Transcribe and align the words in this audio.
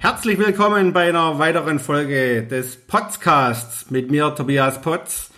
Herzlich 0.00 0.38
willkommen 0.38 0.92
bei 0.92 1.08
einer 1.08 1.40
weiteren 1.40 1.80
Folge 1.80 2.44
des 2.44 2.76
Podcasts 2.76 3.90
mit 3.90 4.12
mir, 4.12 4.32
Tobias 4.32 4.80
Potz, 4.80 5.32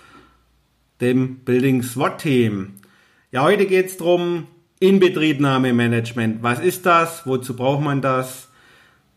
dem 1.00 1.36
Building 1.36 1.82
SWAT 1.82 2.18
Team. 2.18 2.74
Ja, 3.32 3.42
heute 3.42 3.64
geht 3.64 3.86
es 3.86 3.96
darum, 3.96 4.48
Inbetriebnahmemanagement. 4.78 6.42
Was 6.42 6.60
ist 6.60 6.84
das? 6.84 7.26
Wozu 7.26 7.56
braucht 7.56 7.80
man 7.82 8.02
das? 8.02 8.50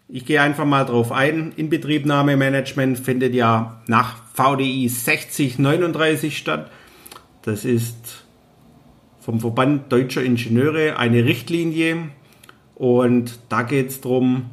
Ich 0.08 0.26
gehe 0.26 0.42
einfach 0.42 0.64
mal 0.64 0.86
drauf 0.86 1.12
ein. 1.12 1.52
Inbetriebnahmemanagement 1.58 2.98
findet 2.98 3.36
ja 3.36 3.82
nach 3.86 4.16
VDI 4.34 4.88
6039 4.88 6.38
statt. 6.38 6.72
Das 7.42 7.66
ist 7.66 8.24
vom 9.20 9.42
Verband 9.42 9.92
Deutscher 9.92 10.24
Ingenieure 10.24 10.98
eine 10.98 11.26
Richtlinie. 11.26 12.12
Und 12.76 13.40
da 13.50 13.64
geht 13.64 13.90
es 13.90 14.00
darum, 14.00 14.50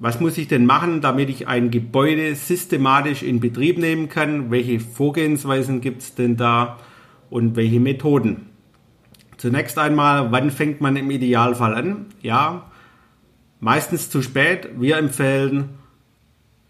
was 0.00 0.20
muss 0.20 0.38
ich 0.38 0.48
denn 0.48 0.66
machen, 0.66 1.00
damit 1.00 1.30
ich 1.30 1.48
ein 1.48 1.70
Gebäude 1.70 2.34
systematisch 2.34 3.22
in 3.22 3.40
Betrieb 3.40 3.78
nehmen 3.78 4.08
kann? 4.08 4.50
Welche 4.50 4.80
Vorgehensweisen 4.80 5.80
gibt 5.80 6.02
es 6.02 6.14
denn 6.14 6.36
da 6.36 6.78
und 7.30 7.56
welche 7.56 7.80
Methoden? 7.80 8.46
Zunächst 9.36 9.78
einmal, 9.78 10.32
wann 10.32 10.50
fängt 10.50 10.80
man 10.80 10.96
im 10.96 11.10
Idealfall 11.10 11.74
an? 11.74 12.06
Ja, 12.22 12.70
meistens 13.60 14.10
zu 14.10 14.22
spät. 14.22 14.68
Wir 14.78 14.96
empfehlen 14.96 15.70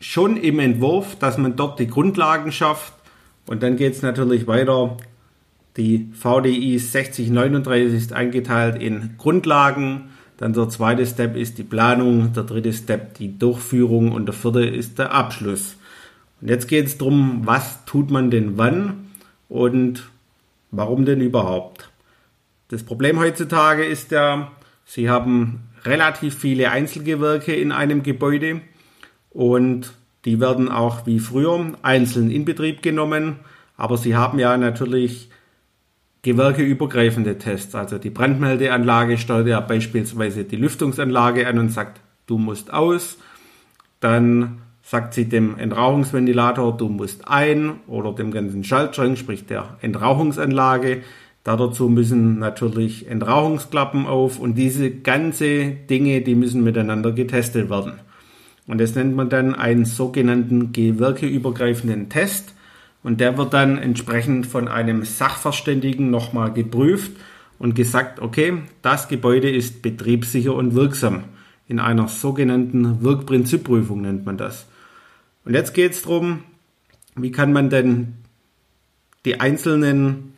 schon 0.00 0.36
im 0.36 0.58
Entwurf, 0.58 1.16
dass 1.18 1.38
man 1.38 1.56
dort 1.56 1.78
die 1.78 1.86
Grundlagen 1.86 2.52
schafft 2.52 2.94
und 3.46 3.62
dann 3.62 3.76
geht 3.76 3.94
es 3.94 4.02
natürlich 4.02 4.46
weiter. 4.46 4.96
Die 5.76 6.10
VDI 6.12 6.78
6039 6.78 7.94
ist 7.94 8.12
eingeteilt 8.12 8.80
in 8.80 9.14
Grundlagen, 9.18 10.10
dann 10.36 10.52
der 10.52 10.68
zweite 10.68 11.06
Step 11.06 11.36
ist 11.36 11.58
die 11.58 11.64
Planung, 11.64 12.32
der 12.32 12.42
dritte 12.42 12.72
Step 12.72 13.14
die 13.14 13.38
Durchführung 13.38 14.12
und 14.12 14.26
der 14.26 14.34
vierte 14.34 14.64
ist 14.64 14.98
der 14.98 15.12
Abschluss. 15.12 15.76
Und 16.40 16.48
jetzt 16.48 16.68
geht 16.68 16.86
es 16.86 16.98
darum, 16.98 17.42
was 17.44 17.84
tut 17.84 18.10
man 18.10 18.30
denn 18.30 18.58
wann 18.58 19.10
und 19.48 20.10
warum 20.70 21.04
denn 21.04 21.20
überhaupt. 21.20 21.90
Das 22.68 22.82
Problem 22.82 23.18
heutzutage 23.18 23.84
ist 23.84 24.10
ja, 24.10 24.50
Sie 24.84 25.08
haben 25.08 25.60
relativ 25.84 26.34
viele 26.36 26.70
Einzelgewerke 26.70 27.54
in 27.54 27.72
einem 27.72 28.02
Gebäude 28.02 28.60
und 29.30 29.94
die 30.24 30.40
werden 30.40 30.68
auch 30.68 31.06
wie 31.06 31.20
früher 31.20 31.72
einzeln 31.82 32.30
in 32.30 32.44
Betrieb 32.44 32.82
genommen, 32.82 33.36
aber 33.76 33.96
Sie 33.96 34.16
haben 34.16 34.38
ja 34.38 34.56
natürlich 34.56 35.30
gewerkeübergreifende 36.24 37.38
Tests. 37.38 37.74
Also 37.76 37.98
die 37.98 38.10
Brandmeldeanlage 38.10 39.18
steuert 39.18 39.46
ja 39.46 39.60
beispielsweise 39.60 40.42
die 40.44 40.56
Lüftungsanlage 40.56 41.46
an 41.46 41.58
und 41.58 41.68
sagt, 41.68 42.00
du 42.26 42.38
musst 42.38 42.72
aus. 42.72 43.18
Dann 44.00 44.62
sagt 44.82 45.14
sie 45.14 45.26
dem 45.26 45.58
Entrauchungsventilator, 45.58 46.76
du 46.76 46.88
musst 46.88 47.28
ein 47.28 47.74
oder 47.86 48.12
dem 48.12 48.32
ganzen 48.32 48.64
Schaltschrank, 48.64 49.16
sprich 49.16 49.46
der 49.46 49.76
Entrauchungsanlage. 49.82 51.02
Da 51.44 51.56
dazu 51.56 51.90
müssen 51.90 52.38
natürlich 52.38 53.06
Entrauchungsklappen 53.06 54.06
auf 54.06 54.38
und 54.38 54.54
diese 54.54 54.90
ganze 54.90 55.70
Dinge, 55.70 56.22
die 56.22 56.34
müssen 56.34 56.64
miteinander 56.64 57.12
getestet 57.12 57.68
werden. 57.68 58.00
Und 58.66 58.80
das 58.80 58.94
nennt 58.94 59.14
man 59.14 59.28
dann 59.28 59.54
einen 59.54 59.84
sogenannten 59.84 60.72
gewerkeübergreifenden 60.72 62.08
Test. 62.08 62.54
Und 63.04 63.20
der 63.20 63.38
wird 63.38 63.52
dann 63.52 63.78
entsprechend 63.78 64.46
von 64.46 64.66
einem 64.66 65.04
Sachverständigen 65.04 66.10
nochmal 66.10 66.52
geprüft 66.52 67.12
und 67.60 67.76
gesagt, 67.76 68.18
okay, 68.18 68.62
das 68.82 69.06
Gebäude 69.06 69.50
ist 69.50 69.82
betriebssicher 69.82 70.54
und 70.54 70.74
wirksam. 70.74 71.24
In 71.68 71.78
einer 71.78 72.08
sogenannten 72.08 73.04
Wirkprinzipprüfung 73.04 74.02
nennt 74.02 74.26
man 74.26 74.36
das. 74.36 74.66
Und 75.44 75.54
jetzt 75.54 75.74
geht 75.74 75.92
es 75.92 76.02
darum, 76.02 76.40
wie 77.14 77.30
kann 77.30 77.52
man 77.52 77.70
denn 77.70 78.14
die 79.24 79.38
einzelnen 79.38 80.34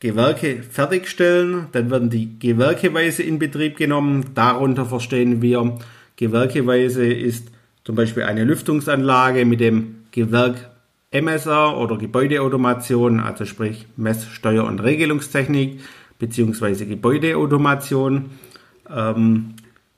Gewerke 0.00 0.62
fertigstellen. 0.62 1.66
Dann 1.72 1.90
werden 1.90 2.10
die 2.10 2.38
gewerkeweise 2.38 3.22
in 3.22 3.38
Betrieb 3.38 3.76
genommen. 3.76 4.26
Darunter 4.34 4.86
verstehen 4.86 5.42
wir, 5.42 5.78
gewerkeweise 6.16 7.12
ist 7.12 7.48
zum 7.84 7.96
Beispiel 7.96 8.22
eine 8.24 8.44
Lüftungsanlage 8.44 9.44
mit 9.44 9.60
dem 9.60 9.96
Gewerk 10.12 10.70
MSR 11.10 11.78
oder 11.78 11.96
Gebäudeautomation, 11.96 13.20
also 13.20 13.44
sprich 13.44 13.86
Mess-, 13.96 14.26
Steuer- 14.26 14.66
und 14.66 14.80
Regelungstechnik 14.80 15.80
beziehungsweise 16.18 16.86
Gebäudeautomation. 16.86 18.26
Ähm, 18.94 19.54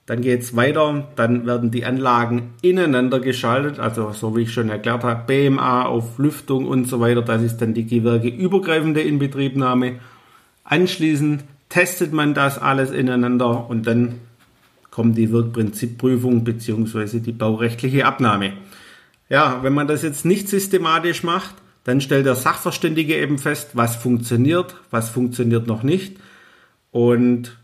dann 0.06 0.22
geht 0.22 0.41
es 0.41 0.56
weiter, 0.56 1.09
dann 1.15 1.47
werden 1.47 1.70
die 1.70 1.84
Anlagen 1.84 2.54
ineinander 2.62 3.20
geschaltet, 3.20 3.78
also 3.78 4.10
so 4.12 4.37
wie 4.37 4.43
ich 4.43 4.53
schon 4.53 4.69
erklärt 4.69 5.04
habe, 5.04 5.22
BMA 5.26 5.84
auf 5.84 6.19
Lüftung 6.19 6.66
und 6.66 6.87
so 6.87 6.99
weiter. 6.99 7.22
Das 7.22 7.43
ist 7.43 7.59
dann 7.59 7.75
die 7.75 7.87
gewerkeübergreifende 7.87 9.00
Inbetriebnahme. 9.03 10.00
Anschließend 10.65 11.44
testet 11.69 12.12
man 12.12 12.34
das 12.34 12.59
alles 12.59 12.91
ineinander 12.91 13.70
und 13.70 13.87
dann 13.87 14.16
kommt 14.91 15.16
die 15.16 15.31
Wirkprinzipprüfung 15.31 16.43
bzw. 16.43 17.20
die 17.20 17.32
baurechtliche 17.32 18.04
Abnahme. 18.04 18.54
Ja, 19.31 19.63
wenn 19.63 19.73
man 19.73 19.87
das 19.87 20.03
jetzt 20.03 20.25
nicht 20.25 20.49
systematisch 20.49 21.23
macht, 21.23 21.55
dann 21.85 22.01
stellt 22.01 22.27
der 22.27 22.35
Sachverständige 22.35 23.17
eben 23.17 23.39
fest, 23.39 23.71
was 23.75 23.97
funktioniert, 23.97 24.75
was 24.91 25.09
funktioniert 25.09 25.67
noch 25.67 25.85
nicht 25.85 26.19
und 26.91 27.57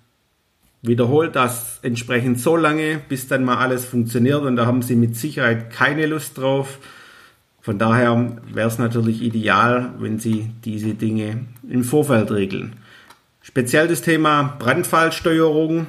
wiederholt 0.81 1.34
das 1.34 1.81
entsprechend 1.82 2.38
so 2.38 2.56
lange, 2.56 3.00
bis 3.09 3.27
dann 3.27 3.44
mal 3.44 3.59
alles 3.59 3.84
funktioniert 3.84 4.43
und 4.43 4.56
da 4.56 4.65
haben 4.66 4.81
Sie 4.81 4.94
mit 4.94 5.16
Sicherheit 5.16 5.71
keine 5.71 6.06
Lust 6.06 6.38
drauf. 6.38 6.78
Von 7.60 7.78
daher 7.81 8.37
wäre 8.53 8.69
es 8.69 8.78
natürlich 8.78 9.21
ideal, 9.21 9.93
wenn 9.98 10.21
Sie 10.21 10.50
diese 10.65 10.94
Dinge 10.94 11.47
im 11.69 11.83
Vorfeld 11.83 12.31
regeln. 12.31 12.77
Speziell 13.43 13.88
das 13.88 14.03
Thema 14.03 14.54
Brandfallsteuerung 14.60 15.88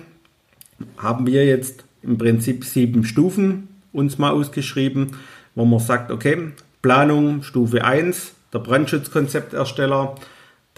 haben 0.98 1.28
wir 1.28 1.46
jetzt 1.46 1.86
im 2.02 2.18
Prinzip 2.18 2.66
sieben 2.66 3.04
Stufen 3.04 3.68
uns 3.94 4.18
mal 4.18 4.32
ausgeschrieben 4.32 5.12
wo 5.58 5.66
man 5.66 5.80
sagt, 5.80 6.12
okay, 6.12 6.52
Planung 6.84 7.42
Stufe 7.42 7.84
1, 7.84 8.36
der 8.54 8.60
Brandschutzkonzeptersteller, 8.60 10.14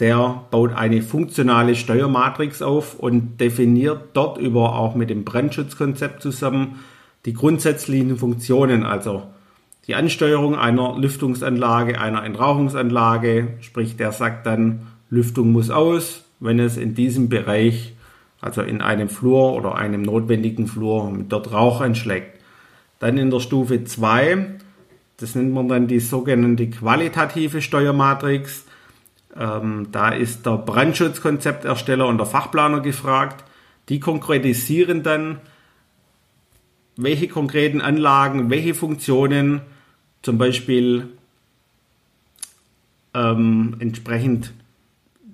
der 0.00 0.44
baut 0.50 0.72
eine 0.74 1.02
funktionale 1.02 1.76
Steuermatrix 1.76 2.62
auf 2.62 2.98
und 2.98 3.38
definiert 3.38 4.00
dort 4.14 4.38
über 4.38 4.74
auch 4.74 4.94
mit 4.94 5.10
dem 5.10 5.24
Brandschutzkonzept 5.24 6.22
zusammen 6.22 6.80
die 7.26 7.34
grundsätzlichen 7.34 8.16
Funktionen, 8.16 8.84
also 8.84 9.24
die 9.86 9.94
Ansteuerung 9.94 10.56
einer 10.56 10.96
Lüftungsanlage, 10.96 12.00
einer 12.00 12.24
Entrauchungsanlage, 12.24 13.58
sprich 13.60 13.98
der 13.98 14.12
sagt 14.12 14.46
dann, 14.46 14.86
Lüftung 15.10 15.52
muss 15.52 15.68
aus, 15.68 16.24
wenn 16.40 16.58
es 16.58 16.78
in 16.78 16.94
diesem 16.94 17.28
Bereich, 17.28 17.92
also 18.40 18.62
in 18.62 18.80
einem 18.80 19.10
Flur 19.10 19.52
oder 19.52 19.74
einem 19.74 20.00
notwendigen 20.00 20.68
Flur, 20.68 21.12
dort 21.28 21.52
Rauch 21.52 21.82
anschlägt. 21.82 22.40
Dann 22.98 23.18
in 23.18 23.30
der 23.30 23.40
Stufe 23.40 23.84
2 23.84 24.60
das 25.20 25.34
nennt 25.34 25.52
man 25.52 25.68
dann 25.68 25.86
die 25.86 26.00
sogenannte 26.00 26.68
qualitative 26.70 27.60
Steuermatrix. 27.60 28.64
Ähm, 29.38 29.88
da 29.92 30.08
ist 30.08 30.46
der 30.46 30.56
Brandschutzkonzeptersteller 30.56 32.06
und 32.06 32.18
der 32.18 32.26
Fachplaner 32.26 32.80
gefragt. 32.80 33.44
Die 33.90 34.00
konkretisieren 34.00 35.02
dann, 35.02 35.38
welche 36.96 37.28
konkreten 37.28 37.80
Anlagen, 37.80 38.50
welche 38.50 38.74
Funktionen 38.74 39.60
zum 40.22 40.38
Beispiel 40.38 41.08
ähm, 43.14 43.76
entsprechend 43.78 44.52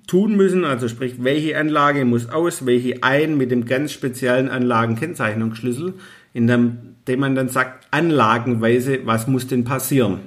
tun 0.07 0.35
müssen. 0.35 0.65
Also 0.65 0.87
sprich, 0.87 1.15
welche 1.23 1.57
Anlage 1.57 2.05
muss 2.05 2.29
aus, 2.29 2.65
welche 2.65 3.03
ein 3.03 3.37
mit 3.37 3.51
dem 3.51 3.65
ganz 3.65 3.91
speziellen 3.91 4.49
Anlagenkennzeichnungsschlüssel, 4.49 5.93
in 6.33 6.47
dem 6.47 6.97
dem 7.07 7.21
man 7.21 7.35
dann 7.35 7.49
sagt, 7.49 7.87
anlagenweise, 7.91 8.99
was 9.05 9.27
muss 9.27 9.47
denn 9.47 9.63
passieren. 9.63 10.19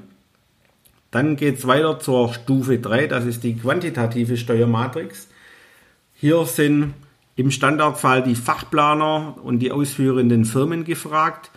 Dann 1.11 1.37
geht 1.37 1.59
es 1.59 1.67
weiter 1.67 1.99
zur 1.99 2.33
Stufe 2.33 2.79
3, 2.79 3.07
das 3.07 3.27
ist 3.27 3.45
die 3.45 3.57
quantitative 3.57 4.37
Steuermatrix. 4.37 5.29
Hier 6.15 6.45
sind 6.45 6.95
im 7.37 7.51
Standardfall 7.51 8.23
die 8.23 8.35
Fachplaner 8.35 9.37
und 9.43 9.59
die 9.61 9.73
ausführenden 9.73 10.45
Firmen 10.45 10.85
gefragt. 10.85 11.51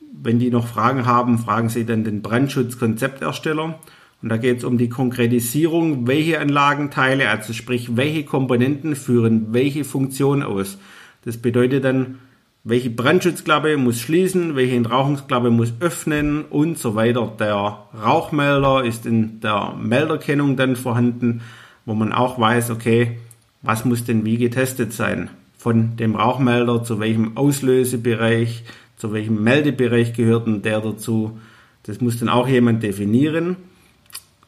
Wenn 0.00 0.38
die 0.38 0.50
noch 0.50 0.66
Fragen 0.66 1.06
haben, 1.06 1.38
fragen 1.38 1.68
Sie 1.68 1.84
dann 1.84 2.04
den 2.04 2.22
Brandschutzkonzeptersteller. 2.22 3.78
Und 4.22 4.28
da 4.28 4.36
geht 4.36 4.58
es 4.58 4.64
um 4.64 4.78
die 4.78 4.88
Konkretisierung, 4.88 6.06
welche 6.06 6.38
Anlagenteile, 6.38 7.28
also 7.28 7.52
sprich, 7.52 7.96
welche 7.96 8.24
Komponenten 8.24 8.94
führen 8.94 9.52
welche 9.52 9.84
Funktion 9.84 10.42
aus. 10.42 10.78
Das 11.24 11.38
bedeutet 11.38 11.84
dann, 11.84 12.18
welche 12.64 12.90
Brandschutzklappe 12.90 13.76
muss 13.76 14.00
schließen, 14.00 14.54
welche 14.54 14.76
Entrauchungsklappe 14.76 15.50
muss 15.50 15.74
öffnen 15.80 16.44
und 16.44 16.78
so 16.78 16.94
weiter. 16.94 17.32
Der 17.38 17.86
Rauchmelder 18.00 18.84
ist 18.84 19.04
in 19.04 19.40
der 19.40 19.74
Melderkennung 19.74 20.56
dann 20.56 20.76
vorhanden, 20.76 21.42
wo 21.84 21.94
man 21.94 22.12
auch 22.12 22.38
weiß, 22.38 22.70
okay, 22.70 23.18
was 23.62 23.84
muss 23.84 24.04
denn 24.04 24.24
wie 24.24 24.36
getestet 24.36 24.92
sein. 24.92 25.30
Von 25.58 25.96
dem 25.96 26.14
Rauchmelder 26.14 26.84
zu 26.84 27.00
welchem 27.00 27.36
Auslösebereich, 27.36 28.64
zu 28.96 29.12
welchem 29.12 29.42
Meldebereich 29.42 30.12
gehört 30.12 30.46
denn 30.46 30.62
der 30.62 30.80
dazu. 30.80 31.38
Das 31.84 32.00
muss 32.00 32.18
dann 32.20 32.28
auch 32.28 32.46
jemand 32.46 32.82
definieren. 32.82 33.56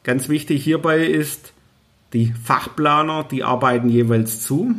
Ganz 0.05 0.28
wichtig 0.28 0.62
hierbei 0.62 1.05
ist, 1.05 1.52
die 2.12 2.32
Fachplaner, 2.32 3.25
die 3.25 3.43
arbeiten 3.43 3.88
jeweils 3.88 4.43
zu, 4.43 4.75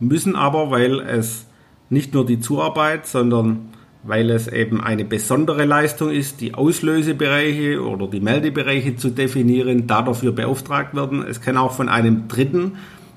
müssen 0.00 0.34
aber, 0.34 0.72
weil 0.72 1.00
es 1.00 1.47
nicht 1.90 2.14
nur 2.14 2.26
die 2.26 2.40
Zuarbeit, 2.40 3.06
sondern 3.06 3.70
weil 4.04 4.30
es 4.30 4.48
eben 4.48 4.80
eine 4.80 5.04
besondere 5.04 5.64
Leistung 5.64 6.10
ist, 6.10 6.40
die 6.40 6.54
Auslösebereiche 6.54 7.82
oder 7.82 8.06
die 8.06 8.20
Meldebereiche 8.20 8.96
zu 8.96 9.10
definieren, 9.10 9.86
da 9.86 10.02
dafür 10.02 10.32
beauftragt 10.32 10.94
werden. 10.94 11.22
Es 11.22 11.40
kann 11.40 11.56
auch 11.56 11.72
von 11.72 11.88
einem 11.88 12.28
Dritten 12.28 12.72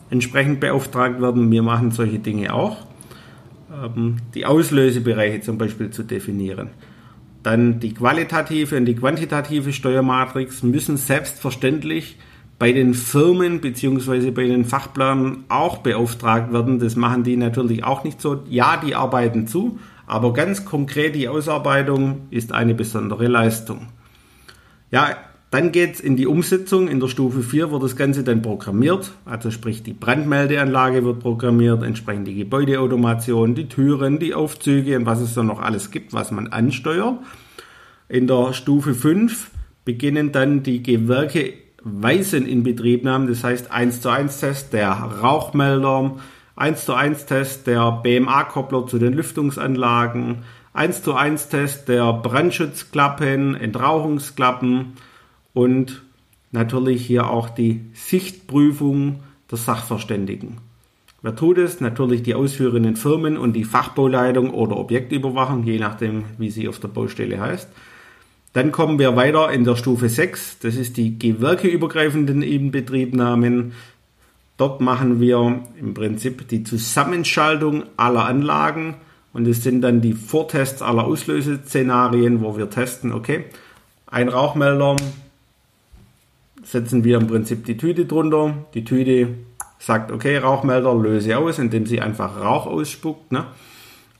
entsprechend 0.09 0.59
beauftragt 0.59 1.21
werden. 1.21 1.49
Wir 1.51 1.63
machen 1.63 1.91
solche 1.91 2.19
Dinge 2.19 2.53
auch. 2.53 2.77
Ähm, 3.71 4.17
die 4.33 4.45
Auslösebereiche 4.45 5.41
zum 5.41 5.57
Beispiel 5.57 5.91
zu 5.91 6.03
definieren. 6.03 6.71
Dann 7.43 7.79
die 7.79 7.93
qualitative 7.93 8.77
und 8.77 8.85
die 8.85 8.95
quantitative 8.95 9.73
Steuermatrix 9.73 10.61
müssen 10.63 10.97
selbstverständlich 10.97 12.17
bei 12.61 12.73
den 12.73 12.93
Firmen 12.93 13.59
bzw. 13.59 14.29
bei 14.29 14.45
den 14.45 14.65
Fachplanern 14.65 15.45
auch 15.49 15.79
beauftragt 15.79 16.53
werden. 16.53 16.77
Das 16.77 16.95
machen 16.95 17.23
die 17.23 17.35
natürlich 17.35 17.83
auch 17.83 18.03
nicht 18.03 18.21
so. 18.21 18.43
Ja, 18.47 18.77
die 18.77 18.93
arbeiten 18.93 19.47
zu, 19.47 19.79
aber 20.05 20.31
ganz 20.31 20.63
konkret 20.63 21.15
die 21.15 21.27
Ausarbeitung 21.27 22.27
ist 22.29 22.51
eine 22.51 22.75
besondere 22.75 23.25
Leistung. 23.25 23.87
Ja, 24.91 25.17
dann 25.49 25.71
geht 25.71 25.95
es 25.95 25.99
in 26.01 26.15
die 26.15 26.27
Umsetzung. 26.27 26.87
In 26.87 26.99
der 26.99 27.07
Stufe 27.07 27.41
4 27.41 27.71
wird 27.71 27.81
das 27.81 27.95
Ganze 27.95 28.23
dann 28.23 28.43
programmiert. 28.43 29.09
Also 29.25 29.49
sprich 29.49 29.81
die 29.81 29.93
Brandmeldeanlage 29.93 31.03
wird 31.03 31.19
programmiert, 31.19 31.81
entsprechend 31.81 32.27
die 32.27 32.35
Gebäudeautomation, 32.35 33.55
die 33.55 33.69
Türen, 33.69 34.19
die 34.19 34.35
Aufzüge 34.35 34.97
und 34.97 35.07
was 35.07 35.19
es 35.19 35.33
so 35.33 35.41
noch 35.41 35.59
alles 35.59 35.89
gibt, 35.89 36.13
was 36.13 36.29
man 36.29 36.45
ansteuert. 36.45 37.17
In 38.07 38.27
der 38.27 38.53
Stufe 38.53 38.93
5 38.93 39.49
beginnen 39.83 40.31
dann 40.31 40.61
die 40.61 40.83
Gewerke 40.83 41.53
Weisen 41.83 42.45
in 42.45 42.63
Betriebnahmen, 42.63 43.27
das 43.27 43.43
heißt 43.43 43.71
1 43.71 44.01
zu 44.01 44.09
1 44.09 44.39
Test 44.39 44.73
der 44.73 44.91
Rauchmelder, 44.91 46.15
1 46.55 46.85
zu 46.85 46.93
1 46.93 47.25
Test 47.25 47.67
der 47.67 47.91
BMA-Koppler 48.03 48.85
zu 48.87 48.99
den 48.99 49.13
Lüftungsanlagen, 49.13 50.43
1 50.73 51.03
zu 51.03 51.15
1 51.15 51.49
Test 51.49 51.87
der 51.89 52.13
Brandschutzklappen, 52.13 53.55
Entrauchungsklappen 53.55 54.93
und 55.53 56.01
natürlich 56.51 57.05
hier 57.05 57.29
auch 57.29 57.49
die 57.49 57.81
Sichtprüfung 57.93 59.23
der 59.49 59.57
Sachverständigen. 59.57 60.57
Wer 61.23 61.35
tut 61.35 61.57
es? 61.57 61.81
Natürlich 61.81 62.23
die 62.23 62.35
ausführenden 62.35 62.95
Firmen 62.95 63.37
und 63.37 63.53
die 63.53 63.63
Fachbauleitung 63.63 64.51
oder 64.51 64.77
Objektüberwachung, 64.77 65.63
je 65.63 65.77
nachdem, 65.77 66.25
wie 66.37 66.49
sie 66.49 66.67
auf 66.67 66.79
der 66.79 66.87
Baustelle 66.87 67.39
heißt. 67.39 67.69
Dann 68.53 68.71
kommen 68.71 68.99
wir 68.99 69.15
weiter 69.15 69.51
in 69.51 69.63
der 69.63 69.75
Stufe 69.75 70.09
6. 70.09 70.59
Das 70.59 70.75
ist 70.75 70.97
die 70.97 71.17
gewerkeübergreifenden 71.17 72.41
Inbetriebnahmen. 72.41 73.73
Dort 74.57 74.81
machen 74.81 75.19
wir 75.19 75.61
im 75.79 75.93
Prinzip 75.93 76.47
die 76.49 76.63
Zusammenschaltung 76.63 77.83
aller 77.97 78.25
Anlagen 78.25 78.95
und 79.33 79.47
es 79.47 79.63
sind 79.63 79.81
dann 79.81 80.01
die 80.01 80.13
Vortests 80.13 80.81
aller 80.81 81.05
Auslöseszenarien, 81.05 82.41
wo 82.41 82.57
wir 82.57 82.69
testen, 82.69 83.13
okay, 83.13 83.45
ein 84.07 84.27
Rauchmelder, 84.27 84.97
setzen 86.63 87.03
wir 87.03 87.17
im 87.17 87.27
Prinzip 87.27 87.65
die 87.65 87.77
Tüte 87.77 88.05
drunter. 88.05 88.53
Die 88.73 88.83
Tüte 88.83 89.29
sagt, 89.79 90.11
okay, 90.11 90.37
Rauchmelder, 90.37 90.93
löse 90.93 91.37
aus, 91.37 91.57
indem 91.57 91.85
sie 91.85 92.01
einfach 92.01 92.39
Rauch 92.39 92.67
ausspuckt. 92.67 93.31
Ne? 93.31 93.45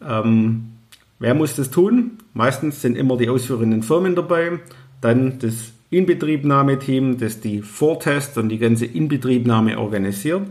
Ähm, 0.03 0.71
wer 1.21 1.33
muss 1.33 1.55
das 1.55 1.71
tun? 1.71 2.17
Meistens 2.33 2.81
sind 2.81 2.97
immer 2.97 3.15
die 3.15 3.29
ausführenden 3.29 3.83
Firmen 3.83 4.15
dabei. 4.15 4.59
Dann 4.99 5.39
das 5.39 5.71
Inbetriebnahmeteam, 5.89 7.17
das 7.17 7.39
die 7.39 7.61
Vortests 7.61 8.37
und 8.37 8.49
die 8.49 8.57
ganze 8.57 8.85
Inbetriebnahme 8.85 9.79
organisiert 9.79 10.41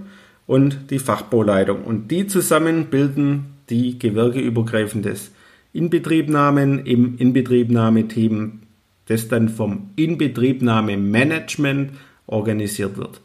und 0.46 0.90
die 0.90 0.98
Fachbauleitung. 0.98 1.84
Und 1.84 2.10
die 2.10 2.26
zusammen 2.26 2.86
bilden 2.86 3.56
die 3.68 3.98
gewerkeübergreifendes 3.98 5.32
Inbetriebnahmen 5.72 6.84
im 6.84 7.16
Inbetriebnahmeteam, 7.18 8.62
das 9.06 9.28
dann 9.28 9.48
vom 9.48 9.90
Inbetriebnahmemanagement 9.96 11.92
organisiert 12.26 12.96
wird. 12.96 13.20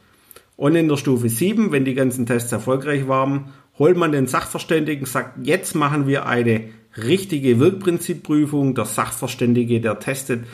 Und 0.57 0.75
in 0.75 0.88
der 0.88 0.97
Stufe 0.97 1.30
7, 1.30 1.71
wenn 1.71 1.86
die 1.86 1.95
ganzen 1.95 2.25
Tests 2.25 2.51
erfolgreich 2.51 3.07
waren, 3.07 3.53
holt 3.77 3.97
man 3.97 4.12
den 4.12 4.27
Sachverständigen, 4.27 5.06
sagt, 5.06 5.45
jetzt 5.45 5.75
machen 5.75 6.07
wir 6.07 6.27
eine 6.27 6.69
richtige 6.97 7.59
Wirkprinzipprüfung. 7.59 8.75
Der 8.75 8.86
Sachverständige, 8.86 9.81
der 9.81 10.00
testet 10.00 10.45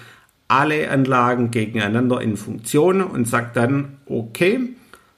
alle 0.48 0.90
Anlagen 0.90 1.52
gegeneinander 1.52 2.22
in 2.22 2.36
Funktion 2.36 3.02
und 3.02 3.28
sagt 3.28 3.56
dann, 3.56 3.98
okay, 4.06 4.76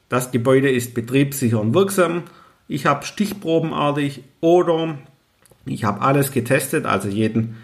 das 0.09 0.31
Gebäude 0.31 0.69
ist 0.69 0.93
betriebssicher 0.93 1.59
und 1.59 1.73
wirksam, 1.73 2.23
ich 2.67 2.85
habe 2.85 3.05
stichprobenartig 3.05 4.23
oder 4.41 4.97
ich 5.65 5.85
habe 5.85 6.01
alles 6.01 6.31
getestet, 6.31 6.85
also 6.85 7.07
jeden, 7.07 7.57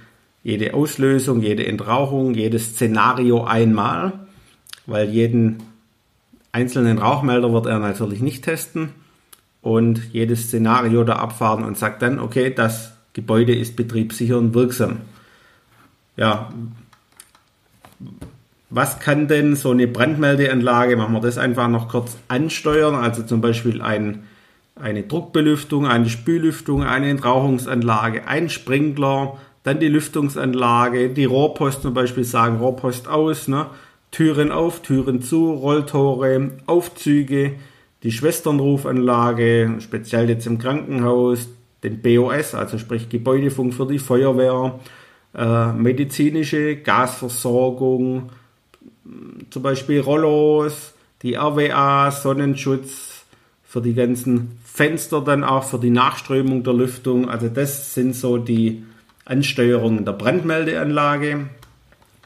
jede 0.44 0.74
Auslösung, 0.74 1.42
jede 1.42 1.68
Entrauchung, 1.68 2.34
jedes 2.34 2.72
Szenario 2.72 3.44
einmal, 3.44 4.28
weil 4.88 5.10
jeden 5.10 5.58
einzelnen 6.52 6.98
Rauchmelder 6.98 7.54
wird 7.54 7.68
er 7.68 7.80
natürlich 7.80 8.22
nicht 8.22 8.44
testen 8.44 8.90
und 9.62 10.02
jedes 10.12 10.48
Szenario 10.48 11.04
da 11.04 11.18
abfahren 11.18 11.64
und 11.64 11.78
sagt 11.78 12.02
dann, 12.02 12.20
okay, 12.20 12.52
das 12.54 12.94
Gebäude 13.14 13.56
ist 13.56 13.76
betriebssicher 13.76 14.38
und 14.38 14.54
wirksam. 14.54 15.02
Ja, 16.16 16.50
was 18.70 19.00
kann 19.00 19.28
denn 19.28 19.56
so 19.56 19.72
eine 19.72 19.88
Brandmeldeanlage, 19.88 20.96
machen 20.96 21.14
wir 21.14 21.22
das 21.22 21.38
einfach 21.38 21.68
noch 21.68 21.90
kurz 21.90 22.18
ansteuern, 22.28 22.94
also 22.96 23.24
zum 23.24 23.42
Beispiel 23.42 23.82
ein, 23.82 24.24
eine 24.76 25.04
Druckbelüftung, 25.04 25.88
eine 25.88 26.08
Spüllüftung, 26.08 26.84
eine 26.84 27.10
Entrauchungsanlage, 27.10 28.28
ein 28.28 28.50
Sprinkler, 28.50 29.38
dann 29.64 29.80
die 29.80 29.88
Lüftungsanlage, 29.88 31.10
die 31.10 31.26
Rohrpost 31.26 31.82
zum 31.82 31.94
Beispiel 31.94 32.24
sagen 32.24 32.58
Rohrpost 32.58 33.08
aus, 33.08 33.48
ne? 33.48 33.68
Türen 34.12 34.52
auf, 34.52 34.82
Türen 34.82 35.22
zu, 35.22 35.52
Rolltore, 35.52 36.52
Aufzüge, 36.66 37.54
die 38.02 38.12
Schwesternrufanlage, 38.12 39.76
speziell 39.80 40.30
jetzt 40.30 40.48
im 40.48 40.58
Krankenhaus, 40.58 41.50
den 41.84 42.02
BOS, 42.02 42.56
also 42.56 42.78
sprich 42.78 43.10
Gebäudefunk 43.10 43.74
für 43.74 43.88
die 43.88 44.00
Feuerwehr, 44.00 44.80
äh, 45.36 45.72
medizinische 45.74 46.78
Gasversorgung, 46.78 48.30
zum 49.50 49.64
Beispiel 49.64 50.02
Rollos, 50.02 50.94
die 51.22 51.36
RWA, 51.36 52.12
Sonnenschutz 52.12 53.26
für 53.64 53.82
die 53.82 53.94
ganzen 53.94 54.58
Fenster 54.64 55.22
dann 55.22 55.44
auch 55.44 55.64
für 55.64 55.80
die 55.80 55.90
Nachströmung 55.90 56.64
der 56.64 56.74
Lüftung. 56.74 57.30
Also 57.30 57.50
das 57.50 57.94
sind 57.94 58.16
so 58.16 58.38
die 58.38 58.84
Ansteuerungen 59.26 60.06
der 60.06 60.14
Brandmeldeanlage. 60.14 61.50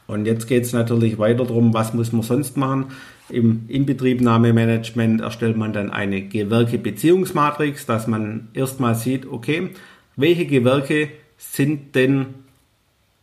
Und 0.06 0.26
jetzt 0.26 0.46
geht 0.46 0.64
es 0.64 0.72
natürlich 0.72 1.18
weiter 1.18 1.44
darum, 1.44 1.74
was 1.74 1.94
muss 1.94 2.12
man 2.12 2.22
sonst 2.22 2.56
machen. 2.56 2.86
Im 3.30 3.64
Inbetriebnahmemanagement 3.68 5.22
erstellt 5.22 5.56
man 5.56 5.72
dann 5.72 5.90
eine 5.90 6.22
Gewerke-Beziehungsmatrix, 6.22 7.86
dass 7.86 8.06
man 8.06 8.48
erstmal 8.52 8.94
sieht, 8.94 9.26
okay, 9.26 9.70
welche 10.16 10.46
Gewerke 10.46 11.08
sind 11.36 11.94
denn 11.94 12.26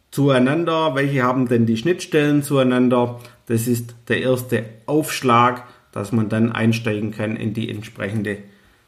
zueinander, 0.10 0.96
welche 0.96 1.24
haben 1.24 1.48
denn 1.48 1.66
die 1.66 1.78
Schnittstellen 1.78 2.44
zueinander. 2.44 3.20
Das 3.46 3.68
ist 3.68 3.96
der 4.08 4.22
erste 4.22 4.66
Aufschlag, 4.86 5.64
dass 5.92 6.12
man 6.12 6.30
dann 6.30 6.52
einsteigen 6.52 7.12
kann 7.12 7.36
in 7.36 7.54
die 7.54 7.70
entsprechende 7.70 8.38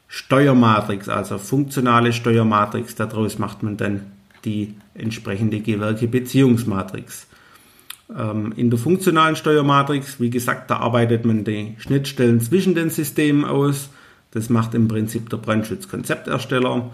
Steuermatrix, 0.08 1.08
also 1.08 1.38
funktionale 1.38 2.12
Steuermatrix. 2.12 2.94
Daraus 2.94 3.38
macht 3.38 3.62
man 3.62 3.76
dann 3.76 4.12
die 4.44 4.74
entsprechende 4.94 5.60
Gewerke-Beziehungsmatrix. 5.60 7.26
Ähm, 7.26 7.34
in 8.08 8.70
der 8.70 8.78
funktionalen 8.78 9.34
Steuermatrix, 9.34 10.20
wie 10.20 10.30
gesagt, 10.30 10.70
da 10.70 10.76
arbeitet 10.76 11.24
man 11.24 11.44
die 11.44 11.74
Schnittstellen 11.78 12.40
zwischen 12.40 12.74
den 12.74 12.90
Systemen 12.90 13.44
aus. 13.44 13.88
Das 14.30 14.50
macht 14.50 14.74
im 14.74 14.88
Prinzip 14.88 15.30
der 15.30 15.38
Brandschutzkonzeptersteller. 15.38 16.90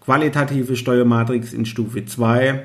Qualitative 0.00 0.76
Steuermatrix 0.76 1.52
in 1.52 1.64
Stufe 1.64 2.04
2 2.04 2.64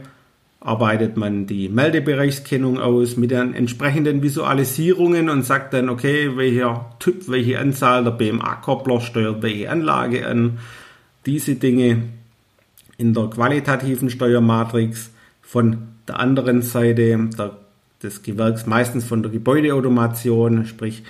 arbeitet 0.60 1.16
man 1.16 1.46
die 1.46 1.70
Meldebereichskennung 1.70 2.80
aus 2.80 3.18
mit 3.18 3.32
den 3.32 3.54
entsprechenden 3.54 4.24
Visualisierungen 4.24 5.30
und 5.30 5.44
sagt 5.44 5.74
dann, 5.74 5.90
okay, 5.90 6.36
welcher 6.36 6.96
Typ, 7.00 7.30
welche 7.30 7.60
Anzahl 7.60 8.04
der 8.04 8.12
BMA-Koppler 8.12 9.00
steuert 9.00 9.44
welche 9.44 9.70
Anlage 9.70 10.28
an. 10.28 10.58
Diese 11.25 11.56
Dinge 11.56 12.04
in 12.98 13.14
der 13.14 13.28
qualitativen 13.28 14.10
Steuermatrix 14.10 15.12
von 15.42 15.90
der 16.08 16.20
anderen 16.20 16.62
Seite 16.64 17.30
der, 17.38 17.58
des 18.05 18.24
Gewerks, 18.24 18.65
meistens 18.65 19.03
von 19.03 19.21
der 19.24 19.31
Gebäudeautomation, 19.31 20.65
sprich 20.65 21.03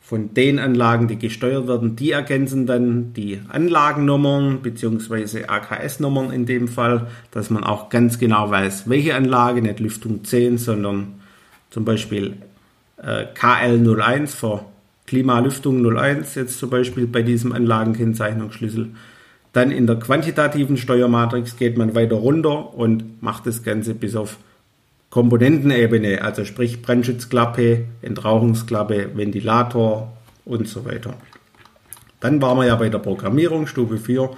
von 0.00 0.32
den 0.32 0.58
Anlagen, 0.58 1.06
die 1.06 1.18
gesteuert 1.18 1.68
werden, 1.68 1.94
die 1.94 2.12
ergänzen 2.12 2.66
dann 2.66 3.12
die 3.12 3.40
Anlagennummern 3.48 4.60
bzw. 4.62 5.44
AKS-Nummern 5.44 6.32
in 6.32 6.46
dem 6.46 6.66
Fall, 6.66 7.08
dass 7.30 7.50
man 7.50 7.62
auch 7.62 7.90
ganz 7.90 8.18
genau 8.18 8.50
weiß, 8.50 8.88
welche 8.88 9.14
Anlage, 9.14 9.60
nicht 9.60 9.80
Lüftung 9.80 10.24
10, 10.24 10.56
sondern 10.56 11.20
zum 11.68 11.84
Beispiel 11.84 12.38
äh, 12.96 13.26
KL01 13.34 14.28
für 14.28 14.64
Klimalüftung 15.06 15.84
01 15.94 16.34
jetzt 16.36 16.58
zum 16.58 16.70
Beispiel 16.70 17.06
bei 17.06 17.22
diesem 17.22 17.52
Anlagenkennzeichnungsschlüssel. 17.52 18.88
Dann 19.52 19.70
in 19.70 19.86
der 19.86 19.96
quantitativen 19.96 20.76
Steuermatrix 20.78 21.56
geht 21.56 21.76
man 21.76 21.94
weiter 21.94 22.16
runter 22.16 22.74
und 22.74 23.22
macht 23.22 23.46
das 23.46 23.62
Ganze 23.62 23.94
bis 23.94 24.16
auf 24.16 24.38
Komponentenebene, 25.10 26.22
also 26.22 26.44
sprich 26.44 26.82
Brandschutzklappe, 26.82 27.84
Entrauchungsklappe, 28.02 29.16
Ventilator 29.16 30.16
und 30.44 30.68
so 30.68 30.84
weiter. 30.84 31.14
Dann 32.20 32.42
waren 32.42 32.58
wir 32.58 32.66
ja 32.66 32.76
bei 32.76 32.88
der 32.88 32.98
Programmierung, 32.98 33.66
Stufe 33.66 33.98
4, 33.98 34.30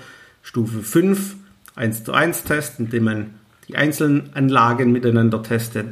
Stufe 0.42 0.80
5, 0.80 1.36
1 1.74 2.04
zu 2.04 2.12
1 2.12 2.44
Test, 2.44 2.78
indem 2.78 3.04
man 3.04 3.30
die 3.68 3.76
einzelnen 3.76 4.30
Anlagen 4.34 4.92
miteinander 4.92 5.42
testet 5.42 5.86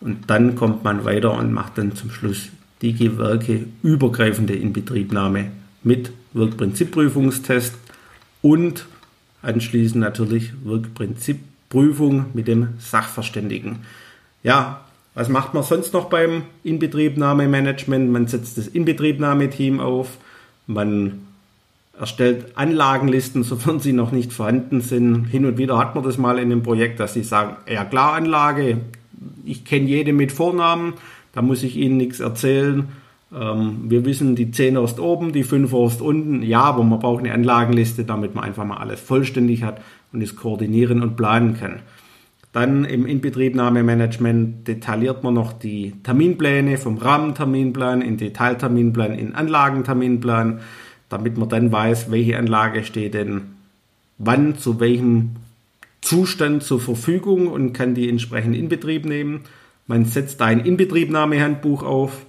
und 0.00 0.28
dann 0.30 0.54
kommt 0.54 0.84
man 0.84 1.04
weiter 1.04 1.32
und 1.32 1.52
macht 1.52 1.78
dann 1.78 1.96
zum 1.96 2.10
Schluss 2.10 2.50
die 2.82 2.92
Gewerke 2.92 3.66
übergreifende 3.82 4.54
Inbetriebnahme 4.54 5.50
mit 5.82 6.12
Wirkprinzipprüfungstest 6.32 7.74
und 8.42 8.86
anschließend 9.42 10.00
natürlich 10.00 10.52
Wirkprinzipprüfung 10.62 12.26
mit 12.34 12.48
dem 12.48 12.68
Sachverständigen 12.78 13.80
ja, 14.44 14.80
was 15.14 15.28
macht 15.28 15.54
man 15.54 15.64
sonst 15.64 15.92
noch 15.92 16.04
beim 16.04 16.42
Inbetriebnahmemanagement? 16.62 18.12
Man 18.12 18.28
setzt 18.28 18.58
das 18.58 18.68
Inbetriebnahmeteam 18.68 19.80
auf, 19.80 20.18
man 20.66 21.26
erstellt 21.98 22.56
Anlagenlisten, 22.56 23.42
sofern 23.42 23.80
sie 23.80 23.92
noch 23.92 24.12
nicht 24.12 24.32
vorhanden 24.32 24.80
sind. 24.80 25.24
Hin 25.24 25.46
und 25.46 25.58
wieder 25.58 25.78
hat 25.78 25.96
man 25.96 26.04
das 26.04 26.18
mal 26.18 26.38
in 26.38 26.52
einem 26.52 26.62
Projekt, 26.62 27.00
dass 27.00 27.14
sie 27.14 27.24
sagen, 27.24 27.56
ja 27.68 27.84
klar 27.84 28.14
Anlage, 28.14 28.78
ich 29.44 29.64
kenne 29.64 29.86
jede 29.86 30.12
mit 30.12 30.32
Vornamen, 30.32 30.94
da 31.32 31.42
muss 31.42 31.62
ich 31.62 31.76
Ihnen 31.76 31.96
nichts 31.96 32.20
erzählen. 32.20 32.88
Ähm, 33.34 33.84
wir 33.88 34.04
wissen, 34.04 34.36
die 34.36 34.50
10 34.50 34.76
ist 34.76 35.00
oben, 35.00 35.32
die 35.32 35.42
5 35.42 35.72
ist 35.72 36.00
unten. 36.00 36.42
Ja, 36.42 36.62
aber 36.62 36.84
man 36.84 37.00
braucht 37.00 37.20
eine 37.20 37.32
Anlagenliste, 37.32 38.04
damit 38.04 38.34
man 38.34 38.44
einfach 38.44 38.64
mal 38.64 38.76
alles 38.76 39.00
vollständig 39.00 39.62
hat 39.62 39.80
und 40.12 40.22
es 40.22 40.36
koordinieren 40.36 41.02
und 41.02 41.16
planen 41.16 41.58
kann. 41.58 41.80
Dann 42.54 42.86
im 42.86 43.04
Inbetriebnahmemanagement 43.04 44.66
detailliert 44.66 45.22
man 45.22 45.34
noch 45.34 45.52
die 45.52 45.92
Terminpläne 46.02 46.78
vom 46.78 46.96
Rahmenterminplan 46.96 48.00
in 48.00 48.16
Detailterminplan 48.16 49.12
in 49.12 49.34
Anlagenterminplan, 49.34 50.60
damit 51.10 51.36
man 51.36 51.50
dann 51.50 51.70
weiß, 51.70 52.10
welche 52.10 52.38
Anlage 52.38 52.84
steht 52.84 53.12
denn 53.12 53.42
wann 54.18 54.56
zu 54.56 54.80
welchem 54.80 55.30
Zustand 56.00 56.62
zur 56.62 56.80
Verfügung 56.80 57.48
und 57.48 57.72
kann 57.72 57.94
die 57.94 58.08
entsprechend 58.08 58.56
in 58.56 58.68
Betrieb 58.68 59.04
nehmen. 59.04 59.40
Man 59.86 60.04
setzt 60.04 60.40
ein 60.42 60.60
Inbetriebnahmehandbuch 60.60 61.82
auf. 61.82 62.24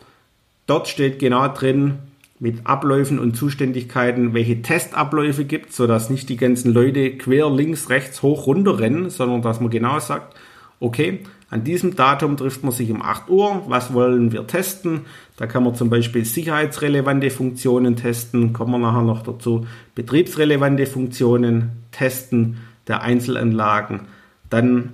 Dort 0.66 0.88
steht 0.88 1.20
genau 1.20 1.48
drin, 1.50 2.00
mit 2.40 2.68
Abläufen 2.68 3.18
und 3.18 3.36
Zuständigkeiten, 3.36 4.34
welche 4.34 4.62
Testabläufe 4.62 5.46
gibt, 5.46 5.72
sodass 5.72 6.10
nicht 6.10 6.28
die 6.30 6.38
ganzen 6.38 6.74
Leute 6.74 7.12
quer 7.12 7.50
links, 7.50 7.90
rechts, 7.90 8.22
hoch, 8.22 8.48
runter 8.48 8.80
rennen, 8.80 9.10
sondern 9.10 9.42
dass 9.42 9.62
man 9.62 9.70
genau 9.70 10.00
sagt, 10.00 10.36
okay, 10.80 11.20
an 11.50 11.64
diesem 11.64 11.96
Datum 11.96 12.36
trifft 12.36 12.64
man 12.64 12.74
sich 12.74 12.92
um 12.92 13.02
8 13.02 13.30
Uhr, 13.30 13.64
was 13.68 13.94
wollen 13.94 14.32
wir 14.32 14.48
testen? 14.48 15.02
Da 15.38 15.48
kann 15.48 15.64
man 15.64 15.76
zum 15.76 15.90
Beispiel 15.90 16.26
sicherheitsrelevante 16.26 17.30
Funktionen 17.30 17.96
testen, 17.96 18.52
kommen 18.52 18.72
wir 18.72 18.80
nachher 18.80 19.04
noch 19.04 19.24
dazu, 19.24 19.66
betriebsrelevante 19.94 20.86
Funktionen 20.86 21.72
testen 21.92 22.58
der 22.88 23.04
Einzelanlagen. 23.04 24.02
Dann 24.50 24.94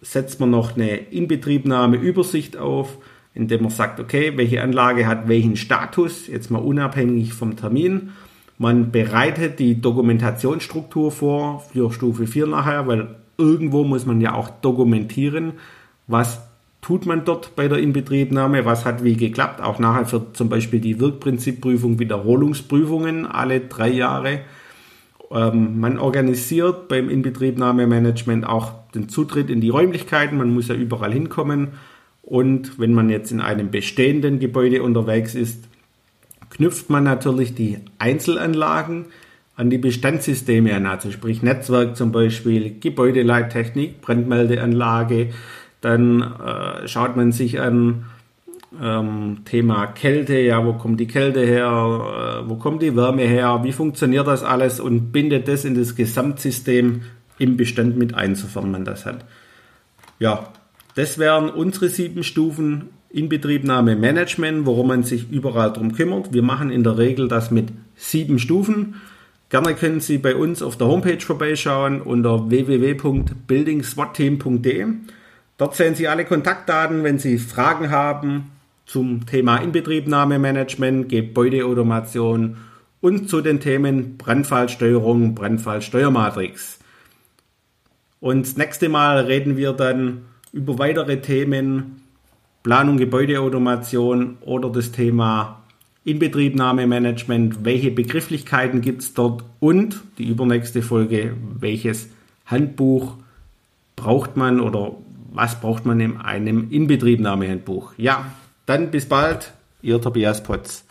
setzt 0.00 0.40
man 0.40 0.50
noch 0.50 0.76
eine 0.76 0.96
Inbetriebnahmeübersicht 0.96 2.56
auf, 2.56 2.98
indem 3.38 3.62
man 3.62 3.70
sagt, 3.70 4.00
okay, 4.00 4.32
welche 4.36 4.60
Anlage 4.62 5.06
hat 5.06 5.28
welchen 5.28 5.56
Status, 5.56 6.26
jetzt 6.26 6.50
mal 6.50 6.58
unabhängig 6.58 7.32
vom 7.32 7.56
Termin. 7.56 8.10
Man 8.58 8.90
bereitet 8.90 9.60
die 9.60 9.80
Dokumentationsstruktur 9.80 11.12
vor 11.12 11.60
für 11.72 11.92
Stufe 11.92 12.26
4 12.26 12.48
nachher, 12.48 12.88
weil 12.88 13.14
irgendwo 13.38 13.84
muss 13.84 14.04
man 14.04 14.20
ja 14.20 14.34
auch 14.34 14.50
dokumentieren, 14.50 15.52
was 16.08 16.40
tut 16.80 17.06
man 17.06 17.24
dort 17.24 17.54
bei 17.54 17.68
der 17.68 17.78
Inbetriebnahme, 17.78 18.64
was 18.64 18.84
hat 18.84 19.04
wie 19.04 19.16
geklappt, 19.16 19.60
auch 19.60 19.78
nachher 19.78 20.06
für 20.06 20.32
zum 20.32 20.48
Beispiel 20.48 20.80
die 20.80 20.98
Wirkprinzipprüfung, 20.98 22.00
Wiederholungsprüfungen 22.00 23.24
alle 23.24 23.60
drei 23.60 23.90
Jahre. 23.90 24.40
Ähm, 25.30 25.78
man 25.78 25.98
organisiert 25.98 26.88
beim 26.88 27.08
Inbetriebnahmemanagement 27.08 28.44
auch 28.44 28.72
den 28.96 29.08
Zutritt 29.08 29.48
in 29.48 29.60
die 29.60 29.68
Räumlichkeiten, 29.68 30.38
man 30.38 30.52
muss 30.52 30.66
ja 30.66 30.74
überall 30.74 31.12
hinkommen 31.12 31.68
und 32.28 32.78
wenn 32.78 32.92
man 32.92 33.08
jetzt 33.08 33.32
in 33.32 33.40
einem 33.40 33.70
bestehenden 33.70 34.38
Gebäude 34.38 34.82
unterwegs 34.82 35.34
ist, 35.34 35.64
knüpft 36.50 36.90
man 36.90 37.04
natürlich 37.04 37.54
die 37.54 37.78
Einzelanlagen 37.98 39.06
an 39.56 39.70
die 39.70 39.78
Bestandssysteme 39.78 40.74
an, 40.74 40.84
also 40.84 41.10
sprich 41.10 41.42
Netzwerk 41.42 41.96
zum 41.96 42.12
Beispiel, 42.12 42.78
Gebäudeleittechnik, 42.80 44.02
Brandmeldeanlage, 44.02 45.30
dann 45.80 46.20
äh, 46.20 46.86
schaut 46.86 47.16
man 47.16 47.32
sich 47.32 47.60
an 47.60 48.04
ähm, 48.78 49.38
Thema 49.46 49.86
Kälte, 49.86 50.38
ja, 50.38 50.66
wo 50.66 50.74
kommt 50.74 51.00
die 51.00 51.06
Kälte 51.06 51.40
her, 51.40 52.42
äh, 52.44 52.48
wo 52.48 52.56
kommt 52.56 52.82
die 52.82 52.94
Wärme 52.94 53.22
her, 53.22 53.60
wie 53.62 53.72
funktioniert 53.72 54.26
das 54.26 54.44
alles? 54.44 54.80
Und 54.80 55.12
bindet 55.12 55.48
das 55.48 55.64
in 55.64 55.74
das 55.74 55.96
Gesamtsystem 55.96 57.00
im 57.38 57.56
Bestand 57.56 57.96
mit 57.96 58.14
ein, 58.14 58.34
sofern 58.34 58.70
man 58.70 58.84
das 58.84 59.06
hat. 59.06 59.24
Ja, 60.18 60.52
das 60.98 61.16
wären 61.16 61.48
unsere 61.48 61.88
sieben 61.90 62.24
Stufen 62.24 62.88
Inbetriebnahme 63.10 63.94
Management, 63.94 64.66
worum 64.66 64.88
man 64.88 65.04
sich 65.04 65.30
überall 65.30 65.72
drum 65.72 65.92
kümmert. 65.92 66.32
Wir 66.32 66.42
machen 66.42 66.72
in 66.72 66.82
der 66.82 66.98
Regel 66.98 67.28
das 67.28 67.52
mit 67.52 67.68
sieben 67.94 68.40
Stufen. 68.40 68.96
Gerne 69.48 69.76
können 69.76 70.00
Sie 70.00 70.18
bei 70.18 70.34
uns 70.34 70.60
auf 70.60 70.76
der 70.76 70.88
Homepage 70.88 71.20
vorbeischauen 71.20 72.02
unter 72.02 72.50
www.buildingswatteam.de. 72.50 74.86
Dort 75.56 75.76
sehen 75.76 75.94
Sie 75.94 76.08
alle 76.08 76.24
Kontaktdaten, 76.24 77.04
wenn 77.04 77.20
Sie 77.20 77.38
Fragen 77.38 77.92
haben 77.92 78.50
zum 78.84 79.24
Thema 79.24 79.58
Inbetriebnahme 79.58 80.40
Management, 80.40 81.08
Gebäudeautomation 81.08 82.56
und 83.00 83.30
zu 83.30 83.40
den 83.40 83.60
Themen 83.60 84.18
Brandfallsteuerung, 84.18 85.36
Brandfallsteuermatrix. 85.36 86.80
Und 88.18 88.48
das 88.48 88.56
nächste 88.56 88.88
Mal 88.88 89.26
reden 89.26 89.56
wir 89.56 89.72
dann 89.72 90.22
über 90.58 90.78
weitere 90.80 91.20
Themen 91.20 92.02
Planung, 92.64 92.96
Gebäudeautomation 92.96 94.38
oder 94.40 94.70
das 94.70 94.90
Thema 94.90 95.62
Inbetriebnahmemanagement, 96.04 97.64
welche 97.64 97.92
Begrifflichkeiten 97.92 98.80
gibt 98.80 99.02
es 99.02 99.14
dort 99.14 99.44
und 99.60 100.00
die 100.18 100.26
übernächste 100.28 100.82
Folge, 100.82 101.36
welches 101.60 102.08
Handbuch 102.44 103.14
braucht 103.94 104.36
man 104.36 104.58
oder 104.60 104.96
was 105.32 105.60
braucht 105.60 105.86
man 105.86 106.00
in 106.00 106.16
einem 106.16 106.70
Inbetriebnahmehandbuch. 106.70 107.92
Ja, 107.96 108.32
dann 108.66 108.90
bis 108.90 109.06
bald, 109.06 109.52
Ihr 109.80 110.00
Tobias 110.00 110.42
Potz. 110.42 110.87